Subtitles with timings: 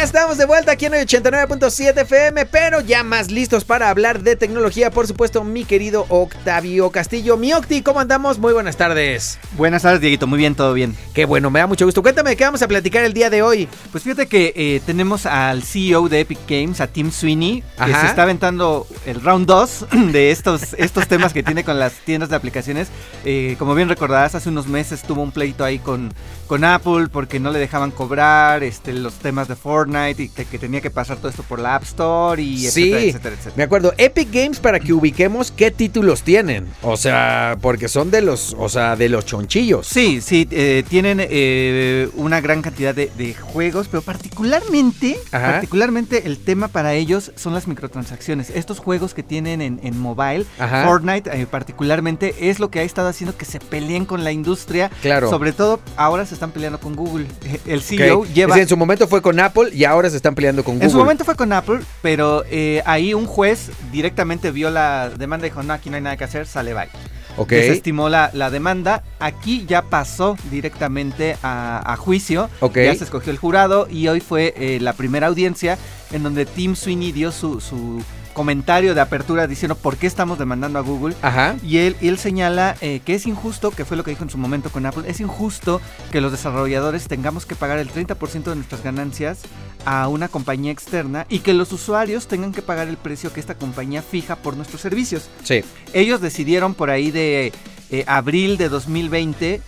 [0.00, 4.22] Ya estamos de vuelta aquí en el 89.7 FM, pero ya más listos para hablar
[4.22, 7.36] de tecnología, por supuesto, mi querido Octavio Castillo.
[7.36, 8.38] Mi Octi, ¿cómo andamos?
[8.38, 9.38] Muy buenas tardes.
[9.58, 10.26] Buenas tardes, Dieguito.
[10.26, 10.96] Muy bien, todo bien.
[11.12, 12.00] Qué bueno, me da mucho gusto.
[12.00, 13.68] Cuéntame, ¿qué vamos a platicar el día de hoy?
[13.92, 18.06] Pues fíjate que eh, tenemos al CEO de Epic Games, a Tim Sweeney, que se
[18.06, 22.36] está aventando el round 2 de estos, estos temas que tiene con las tiendas de
[22.36, 22.88] aplicaciones.
[23.26, 26.14] Eh, como bien recordarás, hace unos meses tuvo un pleito ahí con,
[26.46, 30.58] con Apple porque no le dejaban cobrar este, los temas de Fortnite y que, que
[30.58, 33.54] tenía que pasar todo esto por la App Store y Sí, etcétera, etcétera, etcétera.
[33.56, 36.66] Me acuerdo, Epic Games para que ubiquemos qué títulos tienen.
[36.82, 39.86] O sea, porque son de los, o sea, de los chonchillos.
[39.86, 45.52] Sí, sí, eh, tienen eh, una gran cantidad de, de juegos, pero particularmente, Ajá.
[45.52, 48.50] particularmente el tema para ellos son las microtransacciones.
[48.50, 50.84] Estos juegos que tienen en, en mobile, Ajá.
[50.86, 54.90] Fortnite eh, particularmente, es lo que ha estado haciendo que se peleen con la industria.
[55.02, 55.28] Claro.
[55.30, 57.26] Sobre todo, ahora se están peleando con Google.
[57.66, 58.26] El CEO Ok.
[58.28, 58.54] lleva...
[58.54, 60.86] Es decir, en su momento fue con Apple y ahora se están peleando con Google.
[60.86, 65.46] En su momento fue con Apple, pero eh, ahí un juez directamente vio la demanda
[65.46, 66.88] y dijo, no, aquí no hay nada que hacer, sale bye.
[67.36, 67.50] Ok.
[67.50, 69.02] desestimó la, la demanda.
[69.20, 72.50] Aquí ya pasó directamente a, a juicio.
[72.60, 72.76] Ok.
[72.76, 75.78] Ya se escogió el jurado y hoy fue eh, la primera audiencia
[76.12, 78.02] en donde Tim Sweeney dio su, su
[78.40, 81.14] comentario de apertura diciendo por qué estamos demandando a Google.
[81.20, 81.56] Ajá.
[81.62, 84.30] Y él, y él señala eh, que es injusto, que fue lo que dijo en
[84.30, 85.78] su momento con Apple, es injusto
[86.10, 89.40] que los desarrolladores tengamos que pagar el 30% de nuestras ganancias
[89.84, 93.56] a una compañía externa y que los usuarios tengan que pagar el precio que esta
[93.56, 95.28] compañía fija por nuestros servicios.
[95.44, 95.62] Sí.
[95.92, 97.52] Ellos decidieron por ahí de
[97.90, 99.60] eh, abril de 2020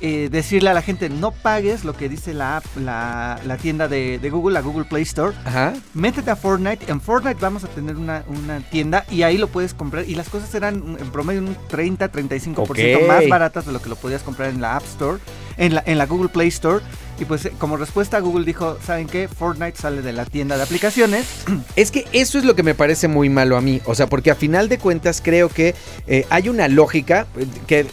[0.00, 3.88] eh, decirle a la gente no pagues lo que dice la, app, la, la tienda
[3.88, 5.34] de, de Google, la Google Play Store.
[5.44, 5.74] Ajá.
[5.94, 6.90] Métete a Fortnite.
[6.90, 10.08] En Fortnite vamos a tener una, una tienda y ahí lo puedes comprar.
[10.08, 12.58] Y las cosas eran en promedio un 30-35%
[13.02, 13.08] Ok.
[13.08, 15.18] más baratas de lo que lo podías comprar en la App Store,
[15.56, 16.82] en la, en la Google Play Store.
[17.18, 19.28] Y pues eh, como respuesta Google dijo, ¿saben qué?
[19.28, 21.26] Fortnite sale de la tienda de aplicaciones.
[21.76, 23.80] Es que eso es lo que me parece muy malo a mí.
[23.84, 25.74] O sea, porque a final de cuentas creo que
[26.06, 27.86] eh, hay una lógica, eh, que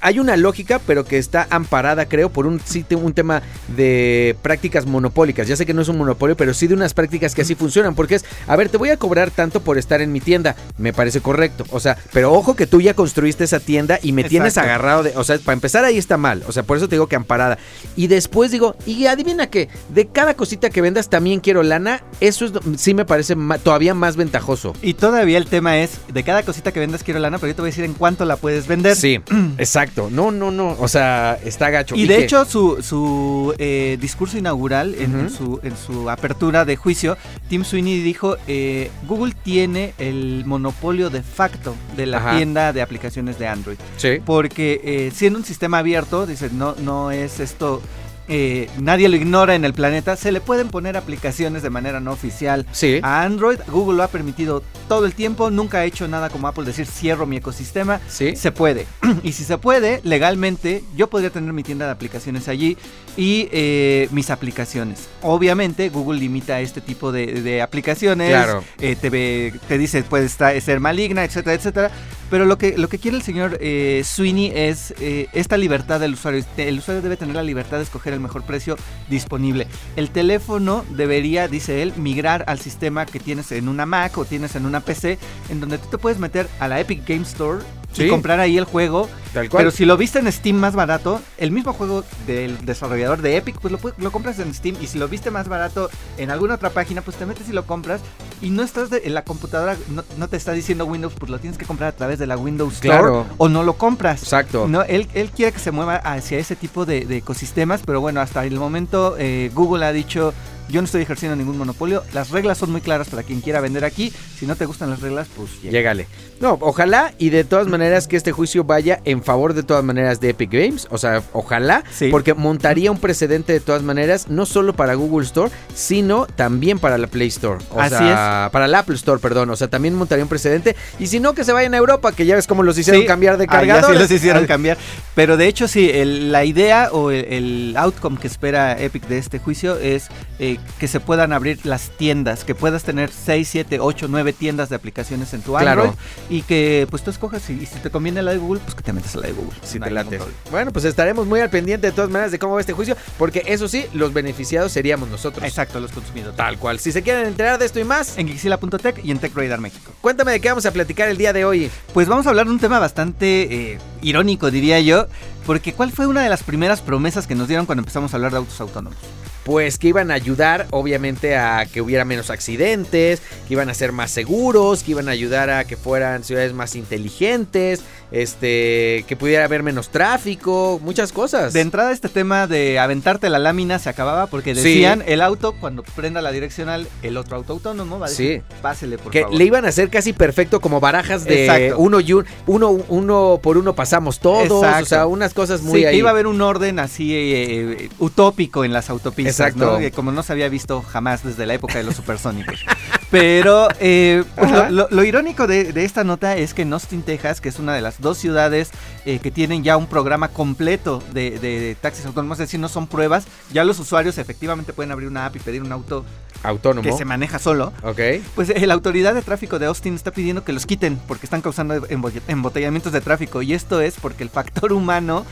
[0.00, 3.42] hay una lógica, pero que está amparada, creo, por un, sí, un tema
[3.76, 5.48] de prácticas monopólicas.
[5.48, 7.94] Ya sé que no es un monopolio, pero sí de unas prácticas que así funcionan.
[7.94, 10.56] Porque es, a ver, te voy a cobrar tanto por estar en mi tienda.
[10.78, 11.64] Me parece correcto.
[11.70, 15.16] O sea, pero ojo que tú ya construiste esa tienda y me tienes agarrado de.
[15.16, 16.42] O sea, para empezar ahí está mal.
[16.46, 17.58] O sea, por eso te digo que amparada.
[17.96, 22.02] Y después digo, y adivina qué, de cada cosita que vendas también quiero lana.
[22.20, 24.72] Eso es, sí me parece ma- todavía más ventajoso.
[24.82, 27.62] Y todavía el tema es, de cada cosita que vendas quiero lana, pero yo te
[27.62, 28.96] voy a decir en cuánto la puedes vender.
[28.96, 29.20] Sí,
[29.58, 30.08] exacto.
[30.10, 30.76] No, no, no.
[30.78, 31.94] O sea, está gacho.
[31.96, 36.76] Y de que- hecho, su, su eh, discurso inaugural, en, su, en su apertura de
[36.76, 37.16] juicio,
[37.48, 42.36] Tim Sweeney dijo, eh, Google tiene el monopolio de facto de la Ajá.
[42.36, 43.76] tienda de aplicaciones de Android.
[43.96, 44.18] Sí.
[44.24, 47.82] Porque eh, siendo un sistema abierto, dice, no, no es esto...
[48.28, 52.12] eh, nadie lo ignora en el planeta, se le pueden poner aplicaciones de manera no
[52.12, 53.00] oficial Sí.
[53.02, 53.58] a Android.
[53.68, 57.26] Google lo ha permitido todo el tiempo, nunca ha hecho nada como Apple decir cierro
[57.26, 58.00] mi ecosistema.
[58.08, 58.36] Sí.
[58.36, 58.86] Se puede.
[59.22, 62.76] y si se puede, legalmente, yo podría tener mi tienda de aplicaciones allí
[63.16, 65.08] y eh, mis aplicaciones.
[65.22, 68.30] Obviamente, Google limita este tipo de, de aplicaciones.
[68.30, 68.62] Claro.
[68.80, 71.90] eh, te, ve- te dice puede estar- ser maligna, etcétera, etcétera.
[72.28, 73.56] Pero lo que, lo que quiere el señor
[74.04, 74.92] Sweeney es
[75.32, 76.44] esta libertad del usuario.
[76.56, 78.76] El usuario debe tener la libertad de escoger el mejor precio
[79.08, 79.66] disponible.
[79.96, 84.56] El teléfono debería, dice él, migrar al sistema que tienes en una Mac o tienes
[84.56, 85.18] en una PC,
[85.48, 87.60] en donde tú te puedes meter a la Epic Game Store
[87.92, 88.04] Sí.
[88.04, 89.08] y comprar ahí el juego.
[89.32, 89.62] Tal cual.
[89.62, 93.58] Pero si lo viste en Steam más barato, el mismo juego del desarrollador de Epic,
[93.58, 94.76] pues lo, lo compras en Steam.
[94.82, 95.88] Y si lo viste más barato
[96.18, 98.02] en alguna otra página, pues te metes y lo compras.
[98.42, 101.38] Y no estás de- en la computadora, no, no te está diciendo Windows, pues lo
[101.38, 102.98] tienes que comprar a través de la Windows Store.
[102.98, 103.26] Claro.
[103.38, 104.22] O no lo compras.
[104.22, 104.68] Exacto.
[104.68, 108.20] No, él, él quiere que se mueva hacia ese tipo de, de ecosistemas, pero bueno,
[108.20, 110.34] hasta el momento eh, Google ha dicho,
[110.68, 113.84] yo no estoy ejerciendo ningún monopolio, las reglas son muy claras para quien quiera vender
[113.84, 115.72] aquí, si no te gustan las reglas, pues llega.
[115.72, 116.06] Llégale.
[116.40, 120.20] No, ojalá y de todas maneras que este juicio vaya en favor de todas maneras
[120.20, 120.86] de Epic Games.
[120.90, 122.08] O sea, ojalá, Sí.
[122.10, 126.98] porque montaría un precedente de todas maneras, no solo para Google Store, sino también para
[126.98, 127.64] la Play Store.
[127.70, 129.48] O Así sea, para la Apple Store, perdón.
[129.50, 130.76] O sea, también montaría un precedente.
[130.98, 133.06] Y si no, que se vayan a Europa, que ya ves cómo los hicieron Sí,
[133.06, 133.92] cambiar de ah, cargador.
[133.94, 134.76] sí los hicieron cambiar.
[135.14, 139.18] Pero de hecho, sí, el- la idea o el, el outcome que espera Epic de
[139.18, 140.08] este juicio es
[140.38, 144.32] eh, eh, que se puedan abrir las tiendas, que puedas tener 6, 7, 8, 9
[144.32, 145.82] tiendas de aplicaciones en tu Claro.
[145.82, 145.98] Android
[146.30, 148.82] y que pues tú escojas y, y si te conviene la de Google, pues que
[148.82, 149.56] te metas a la de Google.
[149.62, 150.18] Si No te late.
[150.50, 153.42] Bueno, pues estaremos muy al pendiente de todas maneras de cómo va este juicio, porque
[153.46, 155.44] eso sí, los beneficiados seríamos nosotros.
[155.44, 156.36] Exacto, los consumidores.
[156.36, 156.78] Tal cual.
[156.78, 159.92] Si se quieren enterar de esto y más, En Gixila.tech y en TechRadar México.
[160.00, 161.70] cuéntame de qué vamos a platicar el día de hoy.
[161.94, 165.06] Pues vamos a hablar de un tema bastante eh, irónico, diría yo,
[165.46, 168.32] porque ¿cuál fue una de las primeras promesas que nos dieron cuando empezamos a hablar
[168.32, 168.98] de autos autónomos?
[169.46, 173.92] Pues que iban a ayudar, obviamente, a que hubiera menos accidentes, que iban a ser
[173.92, 179.44] más seguros, que iban a ayudar a que fueran ciudades más inteligentes, este, que pudiera
[179.44, 181.52] haber menos tráfico, muchas cosas.
[181.52, 184.62] De entrada este tema de aventarte la lámina se acababa porque Sí.
[184.62, 188.54] decían el auto cuando prenda la direccional, el otro auto autónomo va a decir, Sí.
[188.62, 189.36] pásele por que favor.
[189.38, 191.78] le iban a hacer casi perfecto como barajas de Exacto.
[191.78, 194.82] uno y un, uno, uno por uno pasamos todos, Exacto.
[194.82, 195.98] o sea, unas cosas Sí, muy ahí.
[195.98, 199.78] iba a haber un orden así eh, eh, utópico en las autopistas, Exacto.
[199.80, 199.90] ¿no?
[199.94, 202.64] Como no se había visto jamás desde la época de los supersónicos.
[203.10, 207.02] Pero eh, pues, lo, lo- lo irónico de, de esta nota es que en Austin,
[207.02, 208.70] Texas, que es una de las dos ciudades
[209.04, 212.88] eh, que tienen ya un programa completo de, de taxis autónomos, es decir, no son
[212.88, 216.04] pruebas, ya los usuarios efectivamente pueden abrir una app y pedir un auto
[216.42, 216.82] Autónomo.
[216.82, 217.72] que se maneja solo.
[217.82, 218.00] Ok.
[218.34, 221.42] Pues eh, la autoridad de tráfico de Austin está pidiendo que los quiten porque están
[221.42, 225.24] causando embo- embotellamientos de tráfico y esto es porque el factor humano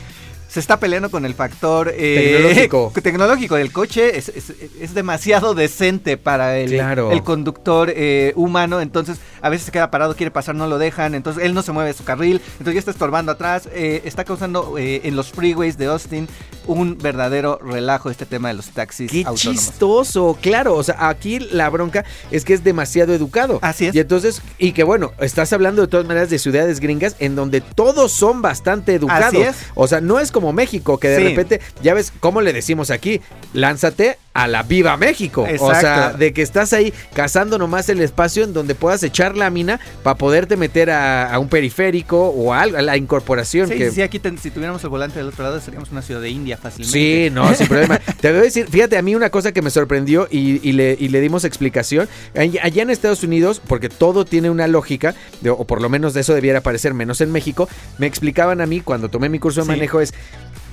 [0.47, 2.93] se está peleando con el factor eh, Tecnológico.
[3.01, 7.11] tecnológico del coche es, es- es demasiado decente para el, Claro.
[7.11, 11.15] el conductor eh, humano entonces a veces se queda parado quiere pasar no lo dejan
[11.15, 14.23] entonces él no se mueve de su carril entonces ya está estorbando atrás eh, está
[14.23, 16.27] causando en los freeways de Austin
[16.67, 20.73] un verdadero relajo este tema de los taxis Qué autónomos chistoso, claro.
[20.75, 23.59] O sea, aquí la bronca es que es demasiado educado.
[23.61, 23.93] Así es.
[23.93, 27.61] Y entonces, y que bueno, estás hablando de todas maneras de ciudades gringas en donde
[27.61, 29.25] todos son bastante educados.
[29.27, 29.55] Así es.
[29.75, 31.23] O sea, no es como México, que de Sí.
[31.23, 33.21] repente, ya ves, ¿cómo le decimos aquí?
[33.53, 35.43] Lánzate a la viva México.
[35.43, 36.17] O sea, Exacto.
[36.17, 40.57] de que estás ahí cazando nomás el espacio en donde puedas echar lámina para poderte
[40.57, 43.69] meter a, a un periférico o a, algo, a la incorporación.
[43.69, 43.91] Sí, que...
[43.91, 46.57] sí, aquí ten- si tuviéramos el volante del otro lado seríamos una ciudad de India
[46.57, 46.91] fácilmente.
[46.91, 47.97] Sí, no, sin problema.
[48.19, 50.97] Te voy a decir, fíjate, a mí una cosa que me sorprendió y, y le,
[50.99, 52.09] y le dimos explicación.
[52.35, 56.13] Allá allá en Estados Unidos, porque todo tiene una lógica, de- o por lo menos
[56.13, 57.69] de eso debiera parecer menos en México,
[57.99, 59.71] me explicaban a mí cuando tomé mi curso de Sí.
[59.71, 60.13] manejo es...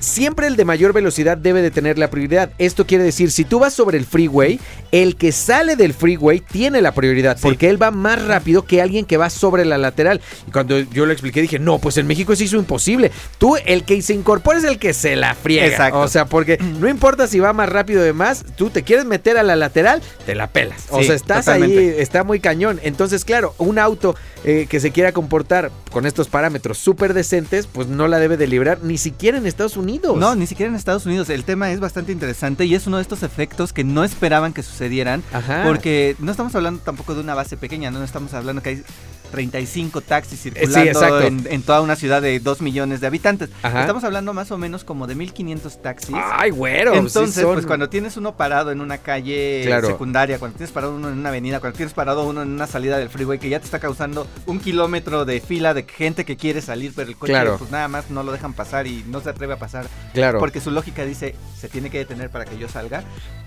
[0.02, 2.50] Siempre el de mayor velocidad debe de tener la prioridad.
[2.58, 4.58] Esto quiere decir, si tú vas sobre el freeway,
[4.90, 7.42] el que sale del freeway tiene la prioridad, Sí.
[7.44, 10.20] porque él va más rápido que alguien que va sobre la lateral.
[10.48, 13.12] Y cuando yo lo expliqué, dije, no, pues en México se hizo imposible.
[13.38, 15.66] Tú, el que se incorpora es el que se la friega.
[15.66, 16.00] Exacto.
[16.00, 19.38] O sea, porque no importa si va más rápido de más, tú te quieres meter
[19.38, 20.86] a la lateral, te la pelas.
[20.90, 22.80] o Sí, sea, estás ahí, está muy cañón.
[22.82, 27.86] Entonces, claro, un auto eh, que se quiera comportar con estos parámetros súper decentes, pues
[27.86, 29.91] no la debe de librar ni siquiera en Estados Unidos.
[30.16, 31.28] No, ni siquiera en Estados Unidos.
[31.30, 34.62] El tema es bastante interesante y es uno de estos efectos que no esperaban que
[34.62, 35.22] sucedieran.
[35.32, 35.64] Ajá.
[35.64, 38.84] Porque no estamos hablando tampoco de una base pequeña, no estamos hablando que hay
[39.32, 43.50] 35 taxis sí, circulando en, en toda una ciudad de 2 millones de habitantes.
[43.62, 43.80] Ajá.
[43.80, 46.14] Estamos hablando más o menos como de 1500 taxis.
[46.16, 46.92] Ay, güero.
[46.92, 49.88] sí Entonces, son- pues cuando tienes uno parado en una calle Claro.
[49.88, 52.98] secundaria, cuando tienes parado uno en una avenida, cuando tienes parado uno en una salida
[52.98, 56.60] del freeway que ya te está causando un kilómetro de fila de gente que quiere
[56.60, 57.56] salir, pero el coche Claro.
[57.58, 60.38] pues nada más no lo dejan pasar y no se atreve a pasar Claro.
[60.38, 63.02] porque su lógica dice se tiene que detener para que yo salga.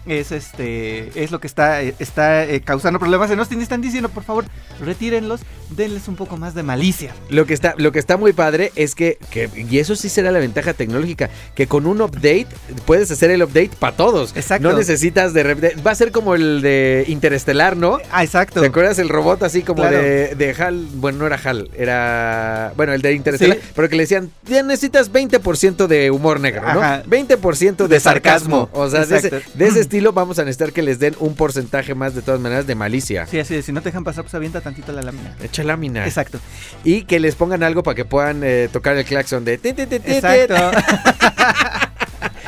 [0.07, 3.61] Es este es lo que está está eh, causando problemas en Austin.
[3.61, 4.45] Están diciendo, por favor,
[4.79, 5.41] retírenlos,
[5.75, 7.13] denles un poco más de malicia.
[7.29, 10.31] Lo que está, lo que está muy padre es que, que- y eso sí será
[10.31, 12.47] la ventaja tecnológica, que con un update
[12.85, 14.35] puedes hacer el update para todos.
[14.35, 14.69] Exacto.
[14.69, 15.81] No necesitas de repente.
[15.81, 17.99] Va a ser como el de Interestelar, ¿no?
[18.11, 18.61] Ah, exacto.
[18.61, 19.97] ¿Te acuerdas el robot así como Claro.
[19.97, 20.87] de, de HAL?
[20.95, 22.73] Bueno, no era HAL, era.
[22.75, 23.63] Bueno, el de Interestelar, Sí.
[23.75, 26.81] pero que le decían, ya necesitas 20% de humor negro, ¿no?
[26.81, 27.03] Ajá.
[27.05, 28.67] 20% de, De sarcasmo.
[28.67, 28.69] sarcasmo.
[28.73, 29.51] O sea, de ese, Exacto.
[29.55, 32.67] de ese estilo vamos a necesitar que les den un porcentaje más de todas maneras
[32.67, 33.25] de malicia.
[33.27, 35.35] Sí, así de, si no te dejan pasar, pues avienta tantito la lámina.
[35.43, 36.05] Echa lámina.
[36.05, 36.39] Exacto.
[36.83, 39.53] Y que les pongan algo para que puedan eh, tocar el claxon de...
[39.63, 40.55] Exacto.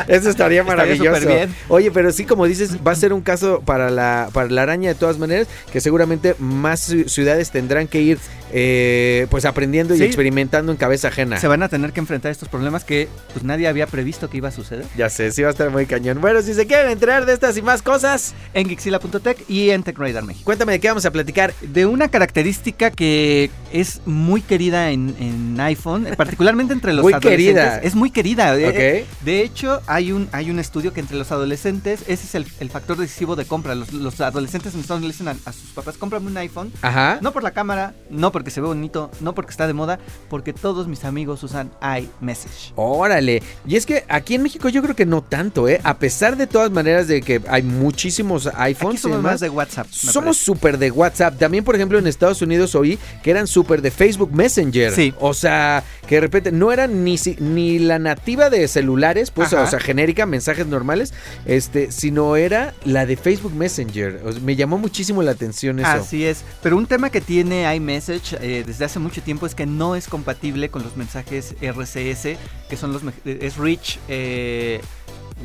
[0.08, 1.20] Eso estaría Estaría maravilloso.
[1.22, 1.56] superbién.
[1.70, 4.90] Oye, pero sí, como dices, va a ser un caso para la, para la araña
[4.90, 8.18] de todas maneras, que seguramente más ci- ciudades tendrán que ir
[8.54, 11.38] eh, pues aprendiendo y experimentando en cabeza ajena.
[11.38, 14.48] Se van a tener que enfrentar estos problemas que pues nadie había previsto que iba
[14.50, 14.86] a suceder.
[14.98, 16.22] Ya sé, sí va a estar muy cañón.
[16.22, 20.24] Bueno, si se quieren enterar de estas y más cosas, En Gixila.tech y en TechRadar
[20.24, 20.46] México.
[20.46, 21.54] cuéntame de qué vamos a platicar.
[21.62, 27.54] De una característica que es muy querida en, en iPhone, particularmente entre los Muy adolescentes.
[27.54, 27.80] querida.
[27.80, 28.58] Es muy querida.
[28.58, 28.76] Eh, Ok.
[28.78, 32.46] eh, De hecho, hay un, hay un estudio que entre los adolescentes, ese es el,
[32.60, 33.74] el factor decisivo de compra.
[33.76, 36.72] Los, los adolescentes en Estados Unidos dicen a, a sus papás, cómprame un iPhone.
[36.82, 37.20] Ajá.
[37.22, 40.54] No por la cámara, no porque se ve bonito, no porque está de moda, porque
[40.54, 42.74] todos mis amigos usan iMessage.
[42.76, 43.42] Órale.
[43.66, 45.80] Y es que aquí en México yo creo que no tanto, ¿eh?
[45.84, 49.40] A pesar de todas maneras de que hay muchísimos Aquí iPhones y somos demás, más
[49.42, 49.88] de WhatsApp.
[49.90, 51.38] Somos súper de WhatsApp.
[51.38, 54.92] También, por ejemplo, en Estados Unidos oí que eran súper de Facebook Messenger.
[54.92, 55.14] Sí.
[55.20, 59.64] O sea, que de repente no eran ni, ni la nativa de celulares, pues, Ajá.
[59.64, 61.14] o sea, genérica, mensajes normales,
[61.46, 64.22] este, sino era la de Facebook Messenger.
[64.42, 65.90] Me llamó muchísimo la atención eso.
[65.90, 69.66] Así es, pero un tema que tiene iMessage eh, desde hace mucho tiempo es que
[69.66, 72.38] no es compatible con los mensajes RCS,
[72.70, 74.82] que son los es Rich, eh,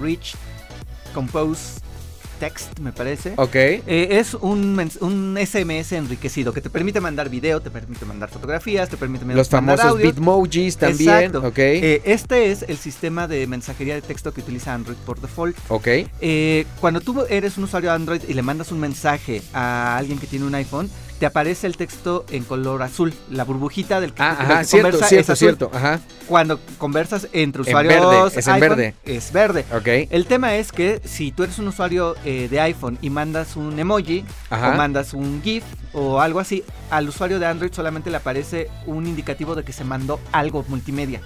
[0.00, 0.34] Rich
[1.14, 1.80] Compose
[2.42, 3.34] Text, me parece.
[3.37, 3.54] Ok.
[3.54, 8.88] Eh, es un, un SMS enriquecido que te permite mandar video, te permite mandar fotografías,
[8.88, 10.16] te permite Los mandar famosos audios.
[10.16, 11.08] Bitmojis también.
[11.26, 11.46] Exacto.
[11.46, 11.58] Ok.
[11.58, 15.56] Eh, este es el sistema de mensajería de texto que utiliza Android por default.
[15.68, 15.87] ok.
[16.20, 20.26] Eh, cuando tú eres un usuario Android y le mandas un mensaje a alguien que
[20.26, 20.90] tiene un iPhone,
[21.22, 24.90] te aparece el texto en color azul, la burbujita del que, Ah, ajá, que cierto,
[24.90, 25.38] conversa es cierto, azul.
[25.38, 25.70] cierto.
[25.72, 26.00] Ajá.
[26.26, 28.94] Cuando conversas entre En usuarios verde, es en iPhone, verde.
[29.04, 29.64] es verde.
[29.72, 30.10] Ok.
[30.10, 33.78] El tema es que si tú eres un usuario eh, de iPhone y mandas un
[33.78, 34.70] emoji Ajá.
[34.72, 35.62] o mandas un GIF
[35.92, 39.84] o algo así, al usuario de Android solamente le aparece un indicativo de que se
[39.84, 41.20] mandó algo multimedia.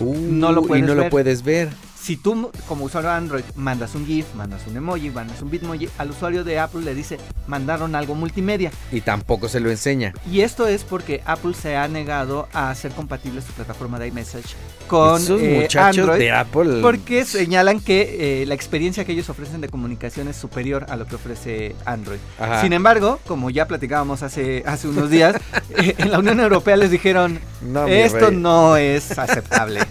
[0.00, 1.68] Uh, no lo y no lo puedes ver.
[2.06, 5.88] Si tú como usuario de Android mandas un GIF, mandas un emoji, mandas un Bitmoji,
[5.98, 8.70] al usuario de Apple le dice mandaron algo multimedia.
[8.92, 10.14] Y tampoco se lo enseña.
[10.30, 14.54] Y esto es porque Apple se ha negado a hacer compatible su plataforma de iMessage
[14.86, 16.20] con Esos eh, muchachos Android.
[16.20, 16.78] de Apple.
[16.80, 21.08] Porque señalan que eh, la experiencia que ellos ofrecen de comunicación es superior a lo
[21.08, 22.20] que ofrece Android.
[22.38, 22.60] Ajá.
[22.60, 25.34] Sin embargo, como ya platicábamos hace, hace unos días,
[25.70, 29.80] eh, en la Unión Europea les dijeron, No, esto no es aceptable.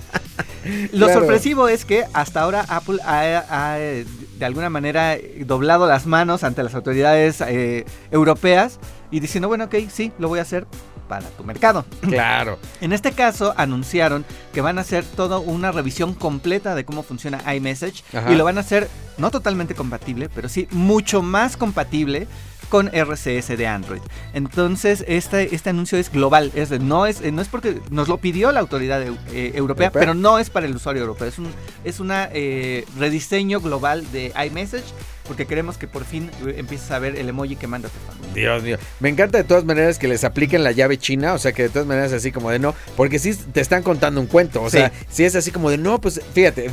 [0.92, 1.20] Lo Claro.
[1.22, 4.06] sorpresivo es que hasta ahora Apple ha, ha, de
[4.46, 8.80] alguna manera eh, doblado las manos ante las autoridades eh, europeas
[9.12, 10.66] y diciendo, bueno, ok, sí, lo voy a hacer
[11.08, 11.86] para tu mercado.
[12.02, 12.58] Claro.
[12.82, 17.42] En este caso anunciaron que van a hacer toda una revisión completa de cómo funciona
[17.54, 18.32] iMessage Ajá.
[18.32, 22.28] y lo van a hacer no totalmente compatible, pero sí mucho más compatible
[22.70, 24.02] con RCS de Android.
[24.34, 28.18] Entonces, este, este anuncio es global, es de- no es no es porque nos lo
[28.18, 29.92] pidió la autoridad eh, europea, Europea.
[29.92, 31.48] pero no es para el usuario europeo, es un
[31.84, 34.84] es una eh, rediseño global de iMessage
[35.28, 38.34] porque queremos que por fin eh, empieces a ver el emoji que manda tu familia.
[38.34, 38.78] Dios mío.
[39.00, 41.70] Me encanta de todas maneras que les apliquen la llave china, o sea que de
[41.70, 44.78] todas maneras así como de no, porque sí te están contando un cuento, o Sí.
[44.78, 46.70] sea, si es así como de no, pues fíjate,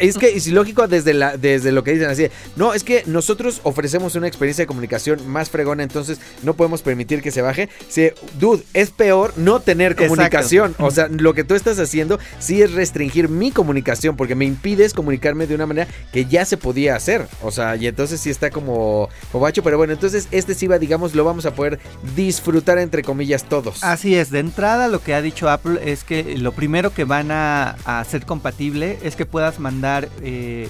[0.00, 3.60] es que es ilógico desde la desde lo que dicen así, no, es que nosotros
[3.64, 7.68] ofrecemos una experiencia de comunicación más fregona, entonces no podemos permitir que se baje.
[7.88, 10.08] Sí, dude, es peor no tener Exacto.
[10.10, 14.44] comunicación, o sea, lo que tú estás haciendo sí es restringir mi comunicación porque me
[14.44, 18.28] impides comunicarme de una manera que ya se podía hacer, o sea, y entonces sí
[18.28, 21.78] está como bobacho, pero bueno, entonces este sí va, digamos, lo vamos a poder
[22.16, 23.84] disfrutar entre comillas todos.
[23.84, 27.30] Así es, de entrada lo que ha dicho Apple es que lo primero que van
[27.30, 30.68] a, a hacer compatible es que puedas mandar eh,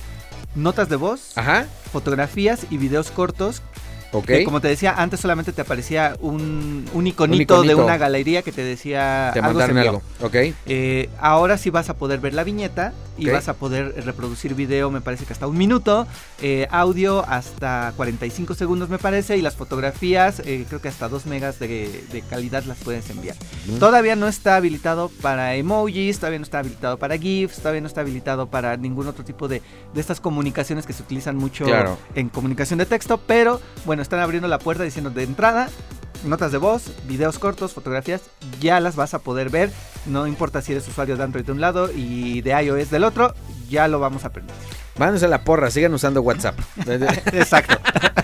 [0.55, 3.63] notas de voz, Ajá, fotografías y videos cortos.
[4.13, 4.27] ok.
[4.27, 7.63] que, como te decía, antes solamente te aparecía un, un, iconito, iconito.
[7.63, 10.37] de una galería que te decía Te algo algo, ok.
[10.67, 14.91] Eh, ahora sí vas a poder ver la viñeta y vas a poder reproducir video,
[14.91, 16.07] me parece que hasta un minuto,
[16.43, 21.27] eh, audio hasta 45 segundos me parece y las fotografías eh, creo que hasta 2
[21.27, 23.37] megas de, de calidad las puedes enviar.
[23.67, 23.79] Mm.
[23.79, 28.01] Todavía no está habilitado para emojis, todavía no está habilitado para GIFs, todavía no está
[28.01, 29.63] habilitado para ningún otro tipo de,
[29.95, 31.99] de estas comunicaciones que se utilizan mucho Claro.
[32.15, 35.69] en comunicación de texto, pero bueno, están abriendo la puerta diciendo de entrada,
[36.25, 38.23] notas de voz, videos cortos, fotografías,
[38.61, 39.71] ya las vas a poder ver,
[40.07, 43.35] no importa si eres usuario de Android de un lado y de iOS del otro,
[43.69, 44.84] ya lo vamos a permitir.
[44.97, 46.59] Vámonos a la porra, sigan usando WhatsApp.
[47.33, 47.77] Exacto.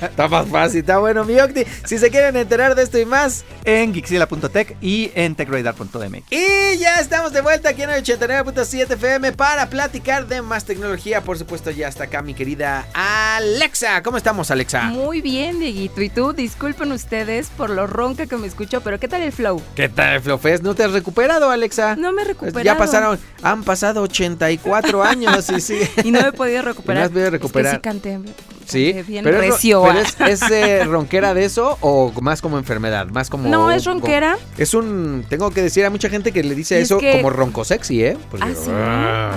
[0.03, 1.65] está más fácil, está bueno, mi Octi.
[1.85, 3.45] Si se quieren enterar de esto y más.
[3.65, 6.31] en Gixila.tech y en techradar.mx.
[6.31, 11.23] Y ya estamos de vuelta aquí en el 89.7 FM para platicar de más tecnología.
[11.23, 14.03] Por supuesto, ya está acá mi querida Alexa.
[14.03, 14.85] ¿Cómo estamos, Alexa?
[14.85, 16.00] Muy bien, Dieguito.
[16.03, 19.61] Y tú, disculpen ustedes por lo ronca que me escucho, pero ¿qué tal el flow?
[19.75, 20.62] ¿Qué tal el Flowfest?
[20.62, 21.97] ¿No te has recuperado, Alexa?
[21.97, 22.62] No me he recuperado.
[22.62, 25.81] Ya pasaron, han pasado 84 años y sí.
[26.05, 26.97] Y no me he podido recuperar.
[26.97, 27.75] Y no has podido recuperar.
[27.75, 28.19] Es que sí canté,
[28.67, 29.83] Sí, canté bien pero, es, recio.
[29.83, 33.85] pero es, es, eh, ronquera de eso o más como enfermedad, más como No, es
[33.85, 34.37] ronquera.
[34.59, 37.12] Es un, tengo que decir a mucha gente que le dice Y es eso que-
[37.17, 38.17] como ronco sexy, ¿eh?
[38.31, 38.71] Porque- ¿Ah, sí?
[38.73, 39.33] Ah,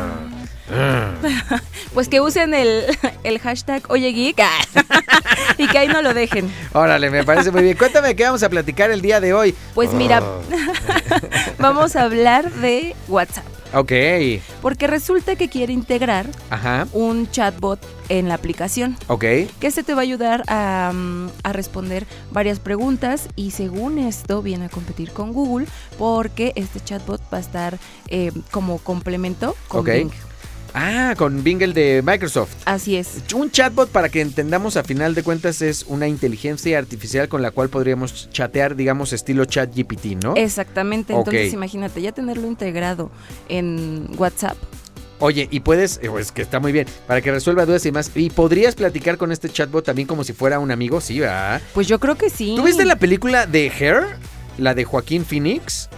[0.71, 1.61] ah.
[1.93, 2.83] Pues que usen el,
[3.23, 4.41] el hashtag Oye Geek
[5.59, 6.51] y que ahí no lo dejen.
[6.73, 7.77] Órale, me parece muy bien.
[7.77, 9.53] Cuéntame qué vamos a platicar el día de hoy.
[9.75, 11.19] Pues mira, Ah.
[11.59, 13.45] vamos a hablar de WhatsApp.
[13.73, 13.91] Ok.
[14.61, 16.87] Porque resulta que quiere integrar Ajá.
[16.93, 18.95] un chatbot en la aplicación.
[19.07, 19.21] Ok.
[19.21, 24.41] que este te va a ayudar a, mm, a responder varias preguntas y según esto
[24.41, 29.81] viene a competir con Google porque este chatbot va a estar eh, como complemento con
[29.81, 29.89] Ok.
[29.89, 30.11] Bing.
[30.73, 32.55] Ah, con Bing el de Microsoft.
[32.65, 33.21] Así es.
[33.33, 37.51] Un chatbot, para que entendamos a final de cuentas, es una inteligencia artificial con la
[37.51, 40.35] cual podríamos chatear, digamos, estilo chat GPT, ¿no?
[40.35, 41.13] Exactamente.
[41.13, 43.11] Entonces imagínate, ya tenerlo integrado
[43.49, 44.57] en WhatsApp.
[45.19, 48.11] Oye, y puedes, eh, pues que está muy bien, para que resuelva dudas y más.
[48.15, 51.61] Y podrías platicar con este chatbot también como si fuera un amigo, sí, ¿verdad?
[51.73, 52.55] Pues yo creo que sí.
[52.57, 54.17] ¿Tú viste la película de Hair?
[54.57, 55.89] La de Joaquín Phoenix,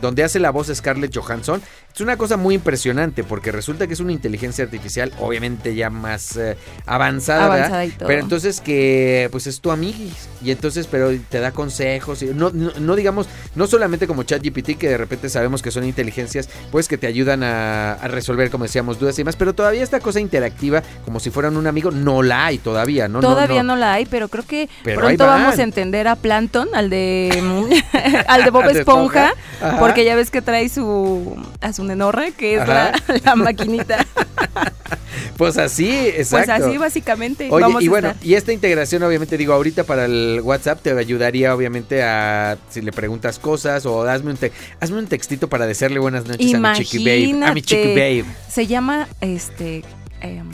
[0.00, 1.60] donde hace la voz Scarlett Johansson.
[1.94, 6.36] Es una cosa muy impresionante porque resulta que es una inteligencia artificial, obviamente ya más
[6.36, 6.56] eh,
[6.86, 7.44] avanzada.
[7.44, 8.06] Avanzada y todo.
[8.08, 12.50] Pero entonces que pues es tu amiguis y entonces pero te da consejos y no,
[12.50, 16.88] no, no digamos no solamente como ChatGPT que de repente sabemos que son inteligencias pues
[16.88, 20.20] que te ayudan a, a resolver como decíamos dudas y más pero todavía esta cosa
[20.20, 24.06] interactiva como si fueran un amigo no la hay todavía no Todavía no, la hay,
[24.06, 27.30] pero creo que Pero pronto vamos a entender a Plankton, al de
[28.28, 29.34] al de Bob Esponja,
[29.78, 32.92] porque ya ves que trae su a su nenorra, que es la,
[33.36, 34.04] maquinita.
[35.36, 38.26] pues así exacto Pues así básicamente Oye, vamos y a bueno, estar.
[38.26, 42.92] y esta integración obviamente digo, ahorita para el WhatsApp te ayudaría obviamente a si le
[42.92, 46.72] preguntas cosas o hazme un, te- hazme un textito para desearle buenas noches a mi
[46.84, 47.46] chiqui babe.
[47.46, 48.24] A mi chiqui babe.
[48.48, 49.82] Se llama este
[50.20, 50.48] em,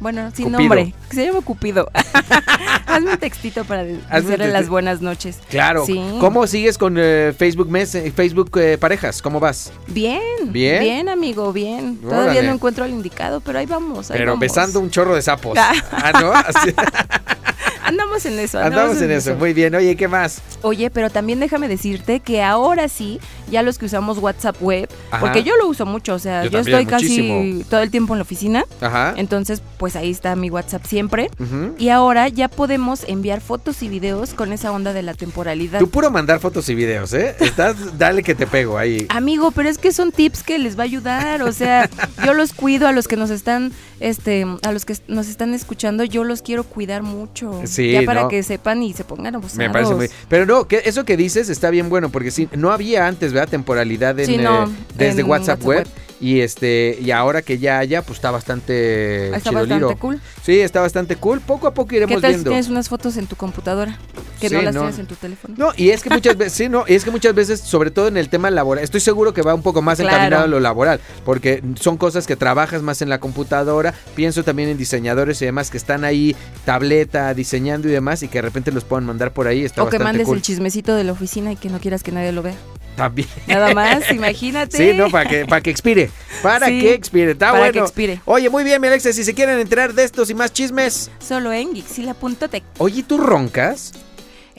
[0.00, 0.60] bueno, sin Cupido.
[0.60, 0.94] nombre.
[1.12, 1.90] Se llama Cupido.
[2.86, 5.38] Hazme un textito para decirle las buenas noches.
[5.48, 5.86] Claro.
[5.86, 6.00] Sí.
[6.18, 9.22] ¿Cómo sigues con eh, Facebook Mes, eh, Facebook eh, Parejas?
[9.22, 9.72] ¿Cómo vas?
[9.86, 10.20] Bien.
[10.46, 10.80] ¿Bien?
[10.82, 12.00] Bien, amigo, bien.
[12.04, 12.22] Órale.
[12.22, 14.10] Todavía no encuentro al indicado, pero ahí vamos.
[14.10, 14.40] ahí Pero vamos.
[14.40, 15.56] besando un chorro de sapos.
[15.92, 16.12] Ah.
[16.20, 16.32] ¿no?
[16.32, 16.74] Así-
[18.26, 18.58] Andamos en eso.
[18.58, 19.34] andamos en eso.
[19.36, 19.74] Muy bien.
[19.74, 20.42] Oye, ¿qué más?
[20.62, 25.20] Oye, pero también déjame decirte que ahora sí, ya los que usamos WhatsApp web, Ajá.
[25.20, 28.14] porque yo lo uso mucho, o sea, Yo yo, también, estoy casi todo el tiempo
[28.14, 29.14] en la oficina, Ajá.
[29.16, 31.30] entonces pues ahí está mi WhatsApp siempre.
[31.78, 35.78] Y ahora ya podemos enviar fotos y videos con esa onda de la temporalidad.
[35.78, 37.34] Tú puro mandar fotos y videos, ¿eh?
[37.40, 39.06] Estás, dale que te pego ahí.
[39.08, 41.88] Amigo, pero es que son tips que les va a ayudar, o sea,
[42.24, 46.04] yo los cuido a los que nos están, este, a los que nos están escuchando,
[46.04, 47.60] yo los quiero cuidar mucho.
[47.64, 48.28] Sí, ya para no.
[48.28, 49.58] que sepan y se pongan abusados.
[49.58, 50.08] Me parece muy.
[50.28, 53.48] Pero no, que eso que dices está bien bueno, porque sí, no había antes, ¿verdad?
[53.48, 55.78] Temporalidad en, Sí, no, eh, desde en WhatsApp, WhatsApp web.
[55.86, 55.88] web.
[56.20, 59.76] Y este, y ahora que ya haya, pues está bastante Está chidoliro.
[59.86, 60.20] bastante cool.
[60.42, 61.40] Sí, está bastante cool.
[61.40, 62.50] Poco a poco ¿Qué iremos tal si viendo.
[62.50, 63.98] tienes unas fotos en tu computadora
[64.40, 64.80] que Sí, no las no.
[64.80, 65.54] tienes en tu teléfono?
[65.56, 68.08] No, y es que muchas veces, sí, no, y es que muchas veces, sobre todo
[68.08, 70.16] en el tema laboral, estoy seguro que va un poco más Claro.
[70.16, 74.68] encaminado a lo laboral, porque son cosas que trabajas más en la computadora, pienso también
[74.70, 78.72] en diseñadores y demás que están ahí, tableta, diseñando y demás, y que de repente
[78.72, 80.36] los puedan mandar por ahí, está o que mandes cool.
[80.36, 82.54] el chismecito de la oficina y que no quieras que nadie lo vea.
[82.96, 83.28] También.
[83.46, 84.76] Nada más, imagínate.
[84.76, 86.10] Sí, no, para que, para que expire.
[86.42, 87.32] Para Sí, que expire.
[87.32, 87.72] Está para bueno.
[87.72, 88.20] que expire.
[88.26, 89.12] Oye, muy bien, mi Alexa.
[89.12, 91.10] Si se quieren enterar de estos y más chismes.
[91.18, 92.62] Solo en Gixila.tech.
[92.78, 93.92] Oye, ¿tú roncas?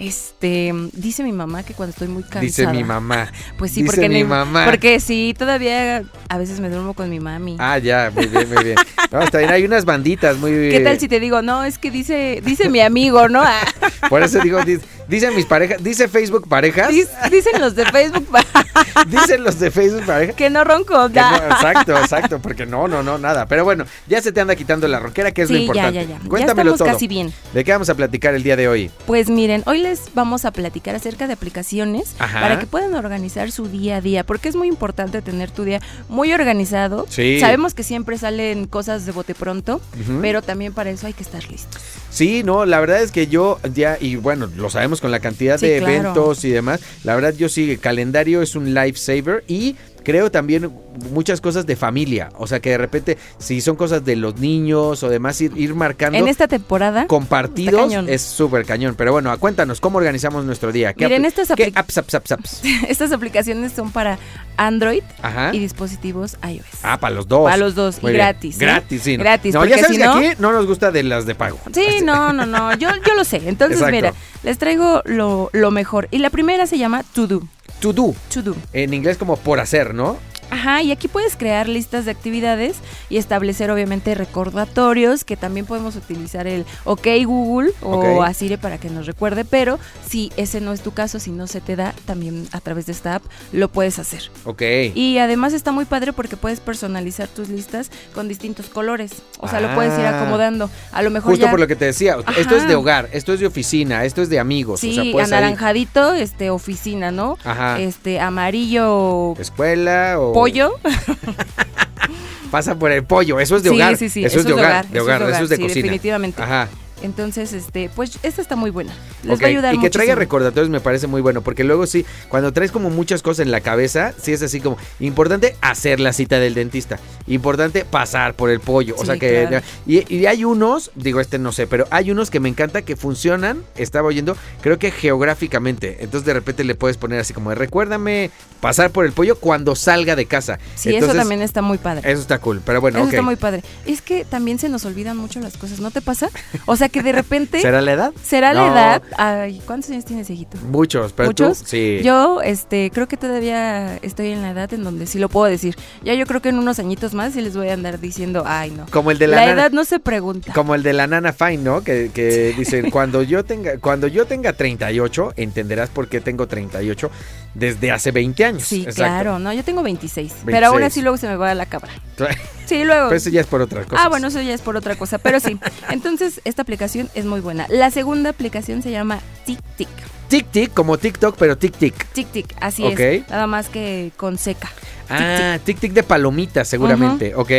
[0.01, 2.41] Este, dice mi mamá que cuando estoy muy cansada.
[2.41, 3.31] Dice mi mamá.
[3.59, 4.65] Pues sí, Dice porque mi mamá.
[4.65, 7.55] Porque sí, todavía a veces me duermo con mi mami.
[7.59, 8.77] Ah, ya, muy bien, muy bien.
[9.11, 9.51] No, está bien.
[9.51, 10.51] Hay unas banditas muy.
[10.71, 13.43] ¿Qué tal si te digo, no, es que dice, dice mi amigo, ¿no?
[14.09, 14.79] Por eso digo, di-
[15.11, 16.89] dicen mis parejas, dice Facebook parejas,
[17.29, 18.27] dicen los de Facebook
[19.07, 20.35] dicen los de Facebook parejas.
[20.35, 21.09] que no ronco.
[21.09, 23.45] que no, exacto, exacto, porque no, no, no, nada.
[23.45, 25.93] Pero bueno, ya se te anda quitando la roquera, que es lo Sí, importante.
[25.93, 26.19] ya, ya.
[26.23, 26.87] Ya Cuéntamelo estamos todo.
[26.87, 27.33] casi bien.
[27.53, 28.89] ¿De qué vamos a platicar el día de hoy?
[29.05, 32.39] Pues miren, hoy les vamos a platicar acerca de aplicaciones Ajá.
[32.41, 35.81] para que puedan organizar su día a día, porque es muy importante tener tu día
[36.09, 37.05] muy organizado.
[37.09, 37.39] Sí.
[37.39, 39.81] Sabemos que siempre salen cosas de bote pronto,
[40.21, 41.81] pero también para eso hay que estar listos.
[42.09, 45.57] Sí, no, la verdad es que yo ya, y bueno, lo sabemos con la cantidad
[45.57, 45.93] Sí, de claro.
[45.93, 50.71] eventos y demás, la verdad yo sí, el calendario es un lifesaver y creo también
[51.11, 55.03] muchas cosas de familia, o sea que de repente si son cosas de los niños
[55.03, 59.79] o demás, ir, ir marcando En esta temporada, compartidos es súper cañón, pero bueno, cuéntanos,
[59.79, 60.93] ¿cómo organizamos nuestro día?
[60.93, 62.61] ¿Qué, Miren, estas ¿qué apps, apps, apps, apps?
[62.87, 64.17] estas aplicaciones son para
[64.57, 65.51] Android Ajá.
[65.53, 66.65] y dispositivos iOS.
[66.83, 67.43] Ah, para los dos.
[67.45, 68.55] Para los dos, Muy y gratis.
[68.55, 68.65] ¿eh?
[68.65, 69.17] Gratis, sí.
[69.17, 69.23] ¿no?
[69.23, 71.57] Gratis, No, ya sabes si que no- aquí no nos gusta de las de pago.
[71.73, 73.41] Sí, no, no, no, yo, yo lo sé.
[73.47, 73.95] Entonces, Exacto.
[73.95, 76.07] mira, les traigo lo, lo mejor.
[76.11, 77.41] Y la primera se llama To Do.
[77.81, 78.55] To do, To Do.
[78.73, 80.17] en inglés como por hacer, ¿no?
[80.51, 82.75] Ajá, y aquí puedes crear listas de actividades
[83.09, 88.23] y establecer obviamente recordatorios, que también podemos utilizar el OK Google o Ok.
[88.25, 91.47] a Siri para que nos recuerde, pero si ese no es tu caso, si no
[91.47, 94.29] se te da, también a través de esta app lo puedes hacer.
[94.45, 94.61] Ok.
[94.93, 99.13] Y además está muy padre porque puedes personalizar tus listas con distintos colores.
[99.39, 100.19] O sea, lo puedes ir Ah.
[100.21, 100.69] acomodando.
[100.91, 103.33] A lo mejor Justo ya por lo que te decía, esto es de hogar, esto
[103.33, 104.81] es de oficina, esto es de amigos.
[104.81, 107.37] Sí, o sea, puedes ahí- anaranjadito, este oficina, ¿no?
[107.45, 107.79] Ajá.
[107.79, 110.71] Este amarillo Escuela o pollo.
[112.51, 113.95] Pasa por el pollo, eso es de Sí, hogar.
[113.97, 115.83] sí, sí, eso, es de hogar, de hogar, eso es de sí, cocina.
[115.83, 116.41] definitivamente.
[116.41, 116.67] Ajá.
[117.01, 118.93] Entonces, este, pues esta está muy buena.
[119.23, 122.05] Les va a ayudar Y que traiga recordatorios me parece muy bueno, porque luego sí,
[122.29, 126.13] cuando traes como muchas cosas en la cabeza, sí es así como importante hacer la
[126.13, 129.65] cita del dentista, importante pasar por el pollo, o sea que claro.
[129.85, 132.95] y, y hay unos, digo este no sé, pero hay unos que me encanta que
[132.95, 138.31] funcionan, estaba oyendo, creo que geográficamente, entonces de repente le puedes poner así como recuérdame
[138.61, 140.59] pasar por el pollo cuando salga de casa.
[140.75, 142.09] Sí, Entonces, eso también está muy padre.
[142.09, 143.13] Eso está cool, pero bueno, Eso ok.
[143.13, 143.63] está muy padre.
[143.85, 146.29] Es que también se nos olvidan mucho las cosas, ¿no te pasa?
[146.67, 148.13] O sea que de repente ¿Será la edad?
[148.23, 149.03] será la edad.
[149.17, 150.57] Ay, ¿cuántos años tienes, hijito?
[150.69, 151.59] Muchos, pero ¿Muchos?
[151.59, 151.99] tú sí.
[152.03, 155.75] Yo, este, creo que todavía estoy en la edad en donde sí lo puedo decir.
[156.03, 158.71] Ya yo creo que en unos añitos más sí les voy a andar diciendo, ay
[158.71, 158.85] no.
[158.91, 160.53] como el de la, La nana- edad no se pregunta.
[160.53, 161.83] Como el de la nana Fine, ¿no?
[161.83, 167.09] Que, que dicen, cuando yo tenga cuando yo tenga 38, entenderás por qué tengo 38
[167.53, 168.63] desde hace 20 años.
[168.63, 168.95] Sí, Exacto.
[169.01, 170.45] claro, no, yo tengo 26, 26.
[170.45, 171.91] Pero aún así luego se me va la cabra.
[172.71, 173.11] Pero Sí, luego.
[173.11, 174.03] eso ya es por otra cosa.
[174.03, 175.59] Ah, bueno, eso ya es por otra cosa, pero sí.
[175.89, 177.65] Entonces, esta aplicación es muy buena.
[177.69, 179.89] La segunda aplicación se llama TicTic.
[180.29, 182.05] Tic tic, como TikTok, pero tic tic.
[182.13, 182.99] TicTic, así Ok.
[182.99, 183.29] es.
[183.29, 184.71] Nada más que con seca.
[185.09, 187.51] Ah, tic tic de palomitas, seguramente, ¿ok?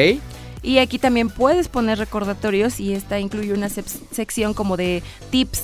[0.63, 5.61] Y aquí también puedes poner recordatorios y esta incluye una sección como de tips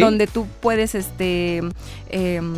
[0.00, 1.62] Donde tú puedes este
[2.10, 2.54] em,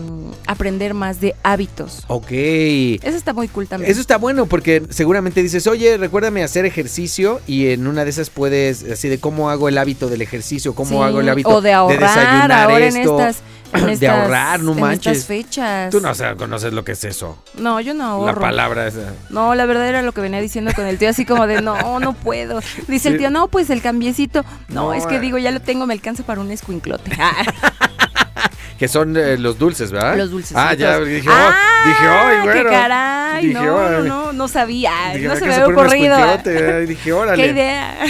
[0.46, 2.04] aprender más de hábitos.
[2.08, 2.30] Ok.
[2.30, 3.90] Eso está muy cool también.
[3.90, 8.30] Eso está bueno porque seguramente dices, oye, recuérdame hacer ejercicio y en una de esas
[8.30, 11.60] puedes, así de cómo hago el hábito del ejercicio, cómo Sí, hago el hábito o
[11.60, 12.98] de ahorrar desayunar ahora esto.
[13.00, 13.42] en estas
[13.72, 15.12] en de estas- ahorrar, no en manches.
[15.18, 15.90] estas fechas.
[15.90, 17.36] Tú no o sea, conoces lo que es eso.
[17.58, 18.26] No, yo no ahorro.
[18.34, 19.12] La palabra esa.
[19.30, 21.98] No, la verdad era lo que venía diciendo con el tío, así como de no,
[21.98, 22.60] no puedo.
[22.88, 24.44] Dice el tío, no, pues el cambiecito.
[24.68, 25.20] No, No, es que eh.
[25.20, 26.50] digo, ya lo tengo, me alcanza para un
[27.04, 27.82] islote.
[28.78, 30.16] Que son eh, los dulces, ¿verdad?
[30.16, 30.56] Los dulces.
[30.56, 32.62] Ah, ya dije, oh, ah, dije, ay, bueno.
[32.62, 33.46] ¡Qué caray!
[33.46, 34.92] Dije, no, no, no, no sabía.
[35.14, 36.14] Dije, no "Me se me había ocurrido.
[36.16, 37.42] escuincelote", eh, Dije, órale.
[37.42, 37.96] ¡Qué idea!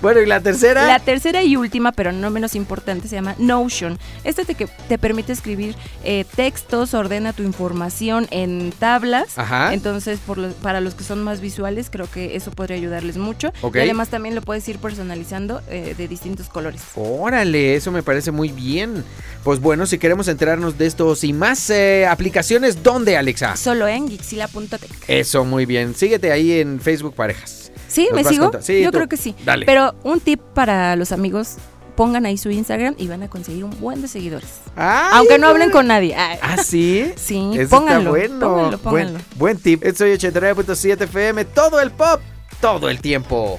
[0.00, 0.86] Bueno, y la tercera.
[0.86, 3.98] La tercera y última, pero no menos importante, se llama Notion.
[4.24, 5.74] Este te, que te permite escribir
[6.04, 9.38] eh, textos, ordena tu información en tablas.
[9.38, 9.74] Ajá.
[9.74, 13.52] Entonces, por lo- para los que son más visuales, creo que eso podría ayudarles mucho.
[13.60, 13.76] Ok.
[13.76, 16.82] Y además también lo puedes ir personalizando eh, de distintos colores.
[16.94, 19.04] Órale, eso me parece muy bien.
[19.44, 23.56] Pues bueno, si queremos enterarnos de estos y más eh, aplicaciones, ¿dónde, Alexa?
[23.56, 24.80] Solo en Gixila.tech.
[25.08, 25.96] Eso, muy bien.
[25.96, 27.72] Síguete ahí en Facebook Parejas.
[27.88, 28.08] ¿Sí?
[28.14, 28.52] ¿Me sigo?
[28.60, 28.98] Sí, Yo tú.
[28.98, 29.34] creo que sí.
[29.44, 29.66] Dale.
[29.66, 31.56] Pero un tip para los amigos,
[31.96, 34.48] pongan ahí su Instagram y van a conseguir un buen de seguidores.
[34.76, 36.14] Ay, Aunque no hablen con nadie.
[36.14, 36.38] Ay.
[36.40, 37.12] ¿Ah, sí?
[37.16, 38.48] Sí, Eso pónganlo, está bueno.
[38.48, 39.12] pónganlo, pónganlo.
[39.36, 39.82] Buen, buen tip.
[39.96, 42.20] Soy 89.7 FM, todo el pop,
[42.60, 43.58] todo el tiempo.